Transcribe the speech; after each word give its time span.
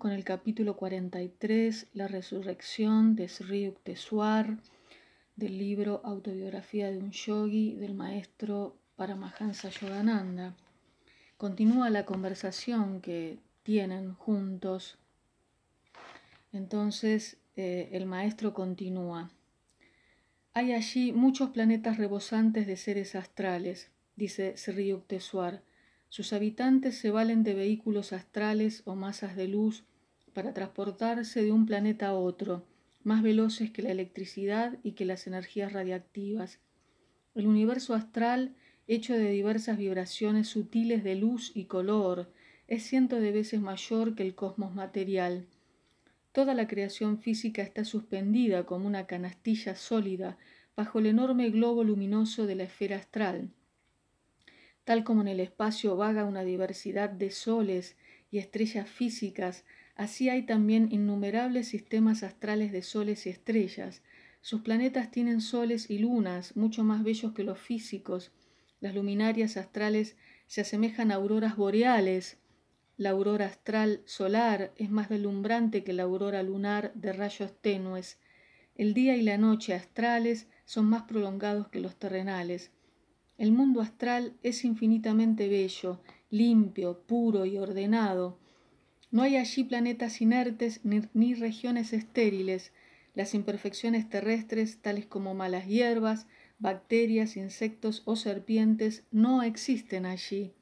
con 0.00 0.12
el 0.12 0.24
capítulo 0.24 0.76
43, 0.76 1.88
La 1.92 2.08
resurrección 2.08 3.16
de 3.16 3.28
Sri 3.28 3.66
Yukteswar, 3.66 4.56
del 5.36 5.58
libro 5.58 6.00
Autobiografía 6.04 6.90
de 6.90 6.96
un 6.96 7.10
yogi 7.10 7.74
del 7.74 7.92
maestro 7.92 8.78
Paramahansa 8.96 9.68
Yogananda. 9.68 10.56
Continúa 11.36 11.90
la 11.90 12.06
conversación 12.06 13.02
que 13.02 13.40
tienen 13.62 14.14
juntos. 14.14 14.96
Entonces 16.54 17.36
eh, 17.56 17.90
el 17.92 18.06
maestro 18.06 18.54
continúa. 18.54 19.30
Hay 20.54 20.72
allí 20.72 21.12
muchos 21.12 21.50
planetas 21.50 21.98
rebosantes 21.98 22.66
de 22.66 22.78
seres 22.78 23.14
astrales, 23.14 23.90
dice 24.16 24.56
Sri 24.56 24.88
Yukteswar 24.88 25.60
sus 26.10 26.32
habitantes 26.32 26.98
se 26.98 27.12
valen 27.12 27.44
de 27.44 27.54
vehículos 27.54 28.12
astrales 28.12 28.82
o 28.84 28.96
masas 28.96 29.36
de 29.36 29.46
luz 29.46 29.84
para 30.32 30.54
transportarse 30.54 31.42
de 31.42 31.52
un 31.52 31.66
planeta 31.66 32.08
a 32.08 32.14
otro, 32.14 32.66
más 33.02 33.22
veloces 33.22 33.70
que 33.70 33.82
la 33.82 33.90
electricidad 33.90 34.78
y 34.82 34.92
que 34.92 35.04
las 35.04 35.26
energías 35.26 35.72
radiactivas. 35.72 36.60
El 37.34 37.46
universo 37.46 37.94
astral, 37.94 38.54
hecho 38.86 39.14
de 39.14 39.30
diversas 39.30 39.78
vibraciones 39.78 40.48
sutiles 40.48 41.04
de 41.04 41.14
luz 41.14 41.52
y 41.54 41.64
color, 41.64 42.32
es 42.68 42.84
ciento 42.84 43.20
de 43.20 43.32
veces 43.32 43.60
mayor 43.60 44.14
que 44.14 44.22
el 44.22 44.34
cosmos 44.34 44.74
material. 44.74 45.46
Toda 46.32 46.54
la 46.54 46.68
creación 46.68 47.18
física 47.18 47.62
está 47.62 47.84
suspendida 47.84 48.64
como 48.64 48.86
una 48.86 49.06
canastilla 49.06 49.74
sólida 49.74 50.38
bajo 50.76 51.00
el 51.00 51.06
enorme 51.06 51.50
globo 51.50 51.82
luminoso 51.82 52.46
de 52.46 52.54
la 52.54 52.62
esfera 52.64 52.96
astral. 52.96 53.50
Tal 54.84 55.04
como 55.04 55.22
en 55.22 55.28
el 55.28 55.40
espacio 55.40 55.96
vaga 55.96 56.24
una 56.24 56.42
diversidad 56.42 57.10
de 57.10 57.30
soles 57.30 57.96
y 58.30 58.38
estrellas 58.38 58.88
físicas, 58.88 59.64
así 59.96 60.28
hay 60.28 60.42
también 60.42 60.88
innumerables 60.90 61.68
sistemas 61.68 62.22
astrales 62.22 62.72
de 62.72 62.82
soles 62.82 63.26
y 63.26 63.30
estrellas. 63.30 64.02
Sus 64.40 64.62
planetas 64.62 65.10
tienen 65.10 65.40
soles 65.40 65.90
y 65.90 65.98
lunas 65.98 66.56
mucho 66.56 66.84
más 66.84 67.02
bellos 67.02 67.32
que 67.32 67.44
los 67.44 67.58
físicos. 67.58 68.32
Las 68.80 68.94
luminarias 68.94 69.56
astrales 69.56 70.16
se 70.46 70.62
asemejan 70.62 71.12
a 71.12 71.16
auroras 71.16 71.56
boreales. 71.56 72.38
La 72.96 73.10
aurora 73.10 73.46
astral 73.46 74.02
solar 74.04 74.72
es 74.76 74.90
más 74.90 75.08
deslumbrante 75.08 75.84
que 75.84 75.92
la 75.92 76.04
aurora 76.04 76.42
lunar 76.42 76.92
de 76.94 77.12
rayos 77.12 77.52
tenues. 77.60 78.18
El 78.74 78.94
día 78.94 79.16
y 79.16 79.22
la 79.22 79.36
noche 79.36 79.74
astrales 79.74 80.48
son 80.64 80.86
más 80.86 81.02
prolongados 81.02 81.68
que 81.68 81.80
los 81.80 81.96
terrenales. 81.96 82.70
El 83.36 83.52
mundo 83.52 83.80
astral 83.80 84.34
es 84.42 84.64
infinitamente 84.64 85.48
bello, 85.48 86.00
limpio, 86.30 87.02
puro 87.06 87.44
y 87.44 87.58
ordenado. 87.58 88.38
No 89.10 89.22
hay 89.22 89.36
allí 89.36 89.64
planetas 89.64 90.20
inertes 90.20 90.80
ni, 90.84 91.34
regiones 91.34 91.92
estériles. 91.92 92.72
Las 93.14 93.34
imperfecciones 93.34 94.08
terrestres, 94.08 94.80
tales 94.80 95.06
como 95.06 95.34
malas 95.34 95.66
hierbas, 95.66 96.26
bacterias, 96.60 97.36
insectos 97.36 98.02
o 98.04 98.14
serpientes, 98.14 99.04
no 99.10 99.42
existen 99.42 100.06
allí. 100.06 100.52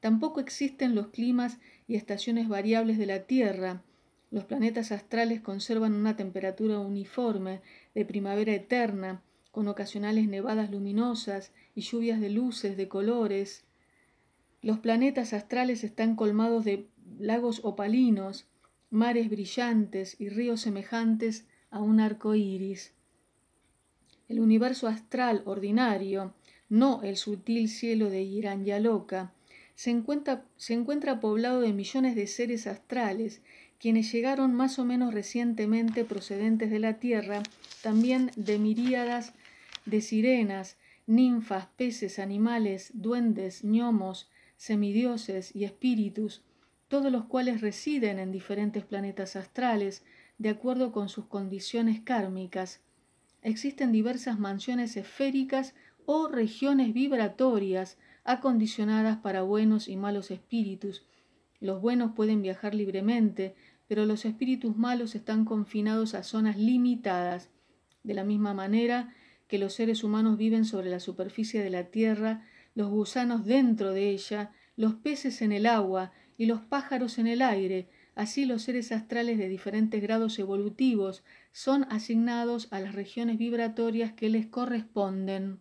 Tampoco 0.00 0.40
existen 0.40 0.94
los 0.94 1.08
climas 1.08 1.58
y 1.86 1.94
estaciones 1.94 2.48
variables 2.48 2.98
de 2.98 3.06
la 3.06 3.24
Tierra. 3.24 3.82
Los 4.30 4.44
planetas 4.44 4.90
astrales 4.90 5.40
conservan 5.40 5.94
una 5.94 6.16
temperatura 6.16 6.80
uniforme, 6.80 7.60
de 7.94 8.04
primavera 8.04 8.52
eterna, 8.52 9.22
con 9.52 9.68
ocasionales 9.68 10.28
nevadas 10.28 10.70
luminosas 10.70 11.52
y 11.74 11.82
lluvias 11.82 12.20
de 12.20 12.30
luces, 12.30 12.76
de 12.76 12.88
colores. 12.88 13.64
Los 14.66 14.80
planetas 14.80 15.32
astrales 15.32 15.84
están 15.84 16.16
colmados 16.16 16.64
de 16.64 16.88
lagos 17.20 17.60
opalinos, 17.62 18.48
mares 18.90 19.30
brillantes 19.30 20.20
y 20.20 20.28
ríos 20.28 20.62
semejantes 20.62 21.46
a 21.70 21.78
un 21.78 22.00
arco 22.00 22.34
iris. 22.34 22.92
El 24.28 24.40
universo 24.40 24.88
astral 24.88 25.42
ordinario, 25.44 26.34
no 26.68 27.00
el 27.04 27.16
sutil 27.16 27.68
cielo 27.68 28.10
de 28.10 28.22
Iranyaloka, 28.22 29.32
se 29.76 29.90
encuentra, 29.90 30.44
se 30.56 30.74
encuentra 30.74 31.20
poblado 31.20 31.60
de 31.60 31.72
millones 31.72 32.16
de 32.16 32.26
seres 32.26 32.66
astrales, 32.66 33.42
quienes 33.78 34.10
llegaron 34.10 34.52
más 34.52 34.80
o 34.80 34.84
menos 34.84 35.14
recientemente 35.14 36.04
procedentes 36.04 36.72
de 36.72 36.80
la 36.80 36.94
Tierra, 36.94 37.44
también 37.84 38.32
de 38.34 38.58
miríadas 38.58 39.32
de 39.84 40.00
sirenas, 40.00 40.76
ninfas, 41.06 41.68
peces, 41.76 42.18
animales, 42.18 42.90
duendes, 42.94 43.62
gnomos, 43.62 44.28
semidioses 44.56 45.54
y 45.54 45.64
espíritus, 45.64 46.42
todos 46.88 47.10
los 47.10 47.24
cuales 47.24 47.60
residen 47.60 48.18
en 48.18 48.32
diferentes 48.32 48.84
planetas 48.84 49.36
astrales 49.36 50.04
de 50.38 50.50
acuerdo 50.50 50.92
con 50.92 51.08
sus 51.08 51.26
condiciones 51.26 52.00
kármicas. 52.00 52.80
Existen 53.42 53.92
diversas 53.92 54.38
mansiones 54.38 54.96
esféricas 54.96 55.74
o 56.04 56.28
regiones 56.28 56.92
vibratorias 56.92 57.98
acondicionadas 58.24 59.18
para 59.18 59.42
buenos 59.42 59.88
y 59.88 59.96
malos 59.96 60.30
espíritus. 60.30 61.06
Los 61.60 61.80
buenos 61.80 62.12
pueden 62.14 62.42
viajar 62.42 62.74
libremente, 62.74 63.54
pero 63.88 64.04
los 64.04 64.24
espíritus 64.24 64.76
malos 64.76 65.14
están 65.14 65.44
confinados 65.44 66.14
a 66.14 66.22
zonas 66.22 66.58
limitadas. 66.58 67.50
De 68.02 68.14
la 68.14 68.24
misma 68.24 68.52
manera, 68.52 69.14
que 69.48 69.58
los 69.58 69.74
seres 69.74 70.02
humanos 70.02 70.38
viven 70.38 70.64
sobre 70.64 70.90
la 70.90 71.00
superficie 71.00 71.62
de 71.62 71.70
la 71.70 71.84
tierra, 71.84 72.44
los 72.76 72.90
gusanos 72.90 73.44
dentro 73.44 73.92
de 73.92 74.10
ella, 74.10 74.52
los 74.76 74.94
peces 74.94 75.42
en 75.42 75.50
el 75.50 75.66
agua 75.66 76.12
y 76.38 76.46
los 76.46 76.60
pájaros 76.60 77.18
en 77.18 77.26
el 77.26 77.42
aire, 77.42 77.88
así 78.14 78.44
los 78.44 78.62
seres 78.62 78.92
astrales 78.92 79.38
de 79.38 79.48
diferentes 79.48 80.00
grados 80.00 80.38
evolutivos 80.38 81.24
son 81.50 81.84
asignados 81.90 82.68
a 82.70 82.78
las 82.78 82.94
regiones 82.94 83.38
vibratorias 83.38 84.12
que 84.12 84.28
les 84.28 84.46
corresponden. 84.46 85.58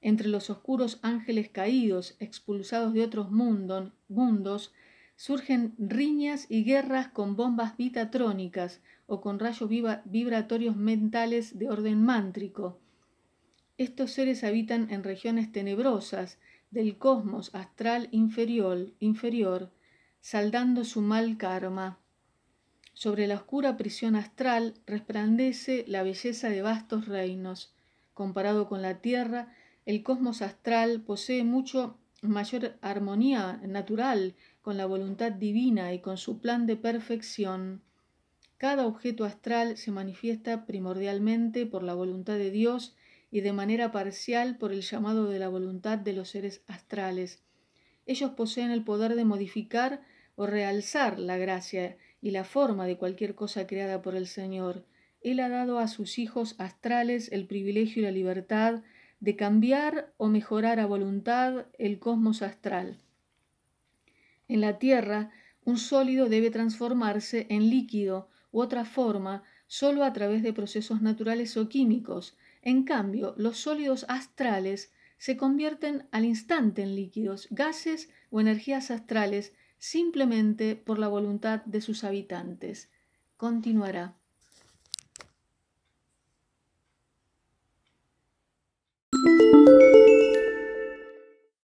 Entre 0.00 0.26
los 0.26 0.50
oscuros 0.50 0.98
ángeles 1.02 1.50
caídos, 1.50 2.16
expulsados 2.18 2.94
de 2.94 3.02
otros 3.02 3.30
mundos, 3.30 4.72
surgen 5.16 5.74
riñas 5.78 6.46
y 6.48 6.64
guerras 6.64 7.08
con 7.08 7.36
bombas 7.36 7.76
vitatrónicas, 7.76 8.80
o 9.06 9.20
con 9.20 9.38
rayos 9.38 9.68
vibratorios 10.04 10.76
mentales 10.76 11.58
de 11.58 11.68
orden 11.68 12.00
mántrico. 12.00 12.78
Estos 13.80 14.10
seres 14.10 14.44
habitan 14.44 14.90
en 14.90 15.02
regiones 15.02 15.52
tenebrosas 15.52 16.36
del 16.70 16.98
cosmos 16.98 17.54
astral 17.54 18.10
inferior, 18.10 18.92
inferior 19.00 19.70
saldando 20.20 20.84
su 20.84 21.00
mal 21.00 21.38
karma. 21.38 21.98
Sobre 22.92 23.26
la 23.26 23.36
oscura 23.36 23.78
prisión 23.78 24.16
astral 24.16 24.74
resplandece 24.84 25.86
la 25.88 26.02
belleza 26.02 26.50
de 26.50 26.60
vastos 26.60 27.08
reinos. 27.08 27.72
Comparado 28.12 28.68
con 28.68 28.82
la 28.82 29.00
Tierra, 29.00 29.54
el 29.86 30.02
cosmos 30.02 30.42
astral 30.42 31.00
posee 31.00 31.42
mucho 31.42 31.96
mayor 32.20 32.76
armonía 32.82 33.62
natural 33.66 34.34
con 34.60 34.76
la 34.76 34.84
voluntad 34.84 35.32
divina 35.32 35.94
y 35.94 36.00
con 36.00 36.18
su 36.18 36.38
plan 36.38 36.66
de 36.66 36.76
perfección. 36.76 37.80
Cada 38.58 38.86
objeto 38.86 39.24
astral 39.24 39.78
se 39.78 39.90
manifiesta 39.90 40.66
primordialmente 40.66 41.64
por 41.64 41.82
la 41.82 41.94
voluntad 41.94 42.34
de 42.34 42.50
Dios 42.50 42.94
y 43.30 43.40
de 43.40 43.52
manera 43.52 43.92
parcial 43.92 44.56
por 44.58 44.72
el 44.72 44.82
llamado 44.82 45.28
de 45.28 45.38
la 45.38 45.48
voluntad 45.48 45.98
de 45.98 46.12
los 46.12 46.30
seres 46.30 46.62
astrales. 46.66 47.42
Ellos 48.06 48.32
poseen 48.32 48.70
el 48.70 48.84
poder 48.84 49.14
de 49.14 49.24
modificar 49.24 50.02
o 50.36 50.46
realzar 50.46 51.18
la 51.18 51.36
gracia 51.36 51.96
y 52.20 52.30
la 52.32 52.44
forma 52.44 52.86
de 52.86 52.96
cualquier 52.96 53.34
cosa 53.34 53.66
creada 53.66 54.02
por 54.02 54.16
el 54.16 54.26
Señor. 54.26 54.84
Él 55.20 55.40
ha 55.40 55.48
dado 55.48 55.78
a 55.78 55.88
sus 55.88 56.18
hijos 56.18 56.54
astrales 56.58 57.30
el 57.30 57.46
privilegio 57.46 58.02
y 58.02 58.04
la 58.04 58.10
libertad 58.10 58.82
de 59.20 59.36
cambiar 59.36 60.12
o 60.16 60.28
mejorar 60.28 60.80
a 60.80 60.86
voluntad 60.86 61.66
el 61.78 61.98
cosmos 61.98 62.42
astral. 62.42 62.98
En 64.48 64.60
la 64.60 64.78
Tierra, 64.78 65.30
un 65.64 65.76
sólido 65.76 66.28
debe 66.28 66.50
transformarse 66.50 67.46
en 67.50 67.70
líquido 67.70 68.28
u 68.50 68.60
otra 68.60 68.84
forma 68.84 69.42
solo 69.66 70.04
a 70.04 70.12
través 70.12 70.42
de 70.42 70.52
procesos 70.52 71.02
naturales 71.02 71.56
o 71.56 71.68
químicos. 71.68 72.36
En 72.62 72.84
cambio, 72.84 73.34
los 73.36 73.58
sólidos 73.58 74.04
astrales 74.08 74.92
se 75.18 75.36
convierten 75.36 76.08
al 76.12 76.24
instante 76.24 76.82
en 76.82 76.94
líquidos, 76.94 77.48
gases 77.50 78.10
o 78.30 78.40
energías 78.40 78.90
astrales 78.90 79.52
simplemente 79.78 80.76
por 80.76 80.98
la 80.98 81.08
voluntad 81.08 81.64
de 81.64 81.80
sus 81.80 82.04
habitantes. 82.04 82.90
Continuará. 83.36 84.19